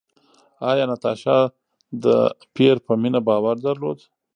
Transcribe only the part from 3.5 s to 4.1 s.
درلود؟